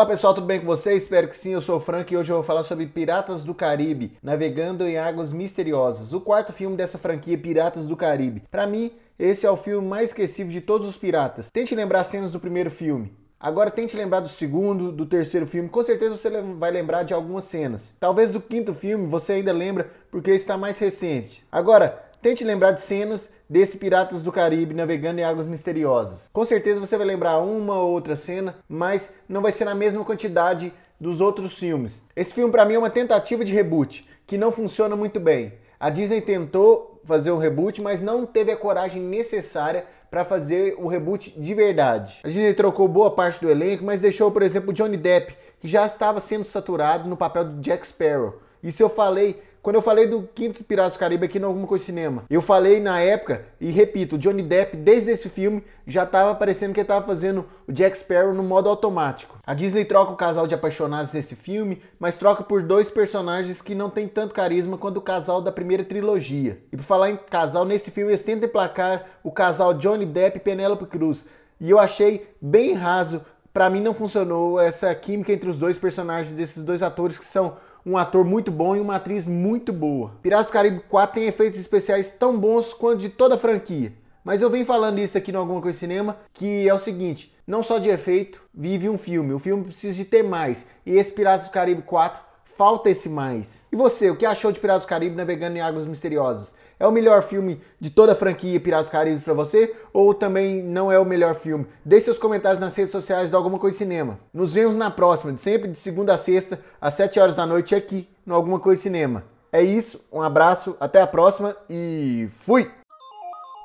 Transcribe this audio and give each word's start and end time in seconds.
Olá 0.00 0.06
pessoal, 0.06 0.32
tudo 0.32 0.46
bem 0.46 0.58
com 0.58 0.64
vocês? 0.64 1.02
Espero 1.02 1.28
que 1.28 1.36
sim, 1.36 1.52
eu 1.52 1.60
sou 1.60 1.76
o 1.76 1.80
Frank 1.80 2.10
e 2.10 2.16
hoje 2.16 2.32
eu 2.32 2.36
vou 2.36 2.42
falar 2.42 2.62
sobre 2.62 2.86
Piratas 2.86 3.44
do 3.44 3.54
Caribe, 3.54 4.16
Navegando 4.22 4.88
em 4.88 4.96
Águas 4.96 5.30
Misteriosas, 5.30 6.14
o 6.14 6.22
quarto 6.22 6.54
filme 6.54 6.74
dessa 6.74 6.96
franquia 6.96 7.36
Piratas 7.36 7.86
do 7.86 7.94
Caribe. 7.94 8.42
Para 8.50 8.66
mim, 8.66 8.92
esse 9.18 9.44
é 9.44 9.50
o 9.50 9.58
filme 9.58 9.86
mais 9.86 10.08
esquecível 10.08 10.50
de 10.50 10.62
todos 10.62 10.88
os 10.88 10.96
piratas. 10.96 11.50
Tente 11.50 11.74
lembrar 11.74 12.04
cenas 12.04 12.30
do 12.30 12.40
primeiro 12.40 12.70
filme. 12.70 13.12
Agora 13.38 13.70
tente 13.70 13.94
lembrar 13.94 14.20
do 14.20 14.28
segundo, 14.30 14.90
do 14.90 15.04
terceiro 15.04 15.46
filme. 15.46 15.68
Com 15.68 15.82
certeza 15.82 16.16
você 16.16 16.30
vai 16.30 16.70
lembrar 16.70 17.02
de 17.02 17.12
algumas 17.12 17.44
cenas. 17.44 17.92
Talvez 18.00 18.30
do 18.30 18.40
quinto 18.40 18.72
filme 18.72 19.06
você 19.06 19.34
ainda 19.34 19.52
lembra 19.52 19.90
porque 20.10 20.30
está 20.30 20.56
mais 20.56 20.78
recente. 20.78 21.44
Agora, 21.52 22.09
tente 22.22 22.44
lembrar 22.44 22.72
de 22.72 22.80
cenas 22.80 23.30
desse 23.48 23.76
Piratas 23.76 24.22
do 24.22 24.30
Caribe 24.30 24.74
navegando 24.74 25.20
em 25.20 25.24
águas 25.24 25.46
misteriosas. 25.46 26.28
Com 26.32 26.44
certeza 26.44 26.78
você 26.78 26.96
vai 26.96 27.06
lembrar 27.06 27.38
uma 27.38 27.78
ou 27.80 27.90
outra 27.90 28.14
cena, 28.14 28.56
mas 28.68 29.14
não 29.28 29.42
vai 29.42 29.52
ser 29.52 29.64
na 29.64 29.74
mesma 29.74 30.04
quantidade 30.04 30.72
dos 31.00 31.20
outros 31.20 31.58
filmes. 31.58 32.02
Esse 32.14 32.34
filme 32.34 32.52
para 32.52 32.64
mim 32.64 32.74
é 32.74 32.78
uma 32.78 32.90
tentativa 32.90 33.44
de 33.44 33.52
reboot 33.52 34.08
que 34.26 34.38
não 34.38 34.52
funciona 34.52 34.94
muito 34.94 35.18
bem. 35.18 35.54
A 35.78 35.88
Disney 35.88 36.20
tentou 36.20 37.00
fazer 37.04 37.32
um 37.32 37.38
reboot, 37.38 37.80
mas 37.80 38.02
não 38.02 38.26
teve 38.26 38.52
a 38.52 38.56
coragem 38.56 39.02
necessária 39.02 39.86
para 40.10 40.24
fazer 40.24 40.74
o 40.78 40.86
reboot 40.86 41.40
de 41.40 41.54
verdade. 41.54 42.20
A 42.22 42.28
Disney 42.28 42.52
trocou 42.52 42.86
boa 42.86 43.10
parte 43.10 43.40
do 43.40 43.50
elenco, 43.50 43.84
mas 43.84 44.00
deixou, 44.00 44.30
por 44.30 44.42
exemplo, 44.42 44.72
Johnny 44.72 44.96
Depp, 44.96 45.34
que 45.58 45.66
já 45.66 45.86
estava 45.86 46.20
sendo 46.20 46.44
saturado 46.44 47.08
no 47.08 47.16
papel 47.16 47.44
de 47.44 47.60
Jack 47.60 47.86
Sparrow. 47.86 48.34
E 48.62 48.70
se 48.70 48.82
eu 48.82 48.88
falei 48.90 49.42
quando 49.62 49.76
eu 49.76 49.82
falei 49.82 50.06
do 50.06 50.22
quinto 50.34 50.64
Piratas 50.64 50.94
do 50.94 50.98
Caribe 50.98 51.26
aqui 51.26 51.38
no 51.38 51.46
Alguma 51.46 51.66
Coisa 51.66 51.84
Cinema, 51.84 52.24
eu 52.30 52.40
falei 52.40 52.80
na 52.80 53.00
época, 53.00 53.44
e 53.60 53.70
repito, 53.70 54.16
Johnny 54.16 54.42
Depp, 54.42 54.76
desde 54.76 55.10
esse 55.10 55.28
filme, 55.28 55.62
já 55.86 56.04
estava 56.04 56.34
parecendo 56.34 56.72
que 56.72 56.80
ele 56.80 56.84
estava 56.84 57.06
fazendo 57.06 57.44
o 57.68 57.72
Jack 57.72 57.98
Sparrow 57.98 58.32
no 58.32 58.42
modo 58.42 58.70
automático. 58.70 59.38
A 59.46 59.52
Disney 59.52 59.84
troca 59.84 60.12
o 60.12 60.16
casal 60.16 60.46
de 60.46 60.54
apaixonados 60.54 61.12
nesse 61.12 61.36
filme, 61.36 61.82
mas 61.98 62.16
troca 62.16 62.42
por 62.42 62.62
dois 62.62 62.88
personagens 62.88 63.60
que 63.60 63.74
não 63.74 63.90
tem 63.90 64.08
tanto 64.08 64.34
carisma 64.34 64.78
quanto 64.78 64.96
o 64.96 65.02
casal 65.02 65.42
da 65.42 65.52
primeira 65.52 65.84
trilogia. 65.84 66.58
E 66.72 66.76
por 66.76 66.82
falar 66.82 67.10
em 67.10 67.16
casal, 67.16 67.66
nesse 67.66 67.90
filme 67.90 68.12
eles 68.12 68.22
tentam 68.22 68.48
emplacar 68.48 69.04
o 69.22 69.30
casal 69.30 69.74
Johnny 69.74 70.06
Depp 70.06 70.38
e 70.38 70.40
Penélope 70.40 70.86
Cruz. 70.86 71.26
E 71.60 71.68
eu 71.68 71.78
achei 71.78 72.26
bem 72.40 72.72
raso, 72.72 73.20
para 73.52 73.68
mim 73.68 73.82
não 73.82 73.92
funcionou 73.92 74.58
essa 74.58 74.94
química 74.94 75.32
entre 75.32 75.50
os 75.50 75.58
dois 75.58 75.76
personagens 75.76 76.34
desses 76.34 76.64
dois 76.64 76.82
atores 76.82 77.18
que 77.18 77.24
são 77.26 77.56
um 77.84 77.96
ator 77.96 78.24
muito 78.24 78.50
bom 78.50 78.76
e 78.76 78.80
uma 78.80 78.96
atriz 78.96 79.26
muito 79.26 79.72
boa. 79.72 80.12
Piratas 80.22 80.46
do 80.46 80.52
Caribe 80.52 80.80
4 80.88 81.14
tem 81.14 81.28
efeitos 81.28 81.58
especiais 81.58 82.10
tão 82.10 82.38
bons 82.38 82.72
quanto 82.72 83.00
de 83.00 83.08
toda 83.08 83.34
a 83.34 83.38
franquia. 83.38 83.92
Mas 84.24 84.42
eu 84.42 84.50
venho 84.50 84.66
falando 84.66 84.98
isso 84.98 85.16
aqui 85.16 85.32
no 85.32 85.38
Alguma 85.38 85.62
Coisa 85.62 85.78
Cinema, 85.78 86.16
que 86.32 86.68
é 86.68 86.74
o 86.74 86.78
seguinte, 86.78 87.34
não 87.46 87.62
só 87.62 87.78
de 87.78 87.88
efeito 87.88 88.42
vive 88.54 88.88
um 88.88 88.98
filme, 88.98 89.32
o 89.32 89.38
filme 89.38 89.64
precisa 89.64 89.96
de 89.96 90.04
ter 90.04 90.22
mais. 90.22 90.66
E 90.84 90.96
esse 90.96 91.12
Piratas 91.12 91.46
do 91.46 91.52
Caribe 91.52 91.82
4 91.82 92.20
falta 92.56 92.90
esse 92.90 93.08
mais. 93.08 93.62
E 93.72 93.76
você, 93.76 94.10
o 94.10 94.16
que 94.16 94.26
achou 94.26 94.52
de 94.52 94.60
Piratas 94.60 94.84
do 94.84 94.88
Caribe 94.88 95.16
navegando 95.16 95.56
em 95.56 95.60
águas 95.60 95.86
misteriosas? 95.86 96.54
É 96.80 96.86
o 96.86 96.90
melhor 96.90 97.22
filme 97.22 97.60
de 97.78 97.90
toda 97.90 98.12
a 98.12 98.14
franquia 98.14 98.58
Piratas 98.58 98.88
do 98.88 98.92
Caribe 98.92 99.20
para 99.20 99.34
você? 99.34 99.76
Ou 99.92 100.14
também 100.14 100.62
não 100.62 100.90
é 100.90 100.98
o 100.98 101.04
melhor 101.04 101.34
filme? 101.34 101.66
Deixe 101.84 102.06
seus 102.06 102.16
comentários 102.16 102.58
nas 102.58 102.74
redes 102.74 102.90
sociais 102.90 103.30
do 103.30 103.36
Alguma 103.36 103.58
Coisa 103.58 103.76
Cinema. 103.76 104.18
Nos 104.32 104.54
vemos 104.54 104.74
na 104.74 104.90
próxima, 104.90 105.36
sempre 105.36 105.68
de 105.68 105.78
segunda 105.78 106.14
a 106.14 106.18
sexta, 106.18 106.58
às 106.80 106.94
7 106.94 107.20
horas 107.20 107.36
da 107.36 107.44
noite, 107.44 107.74
aqui 107.74 108.08
no 108.24 108.34
Alguma 108.34 108.58
Coisa 108.58 108.80
Cinema. 108.80 109.24
É 109.52 109.62
isso, 109.62 110.02
um 110.10 110.22
abraço, 110.22 110.74
até 110.80 111.02
a 111.02 111.06
próxima 111.06 111.54
e 111.68 112.28
fui! 112.30 112.70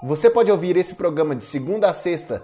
Você 0.03 0.29
pode 0.29 0.51
ouvir 0.51 0.75
esse 0.75 0.95
programa 0.95 1.33
de 1.33 1.45
segunda 1.45 1.89
a 1.89 1.93
sexta 1.93 2.43